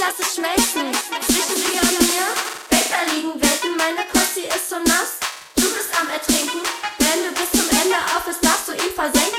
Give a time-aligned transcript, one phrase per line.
[0.00, 0.92] lass es schmelzen.
[1.26, 2.26] Zwischen dir und mir,
[2.70, 5.18] Becher liegen Welten, meine Pussy ist so nass.
[5.56, 6.60] Du bist am Ertrinken,
[6.98, 9.37] wenn du bis zum Ende aufhörst, darfst du ihn versenken.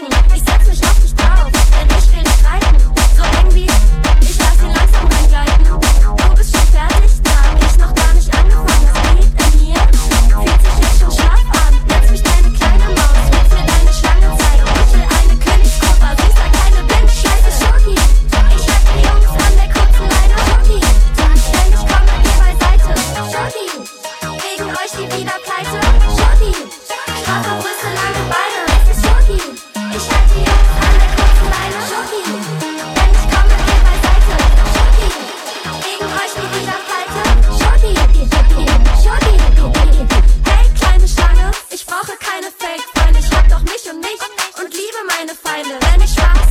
[46.20, 46.49] side.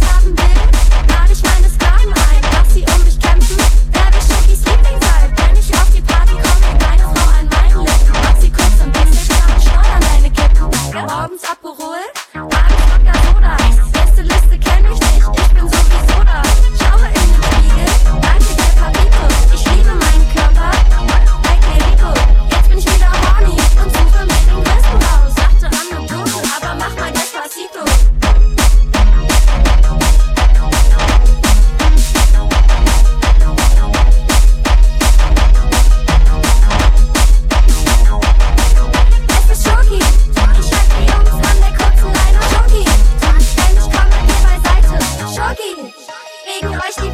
[46.61, 47.11] Legen euch die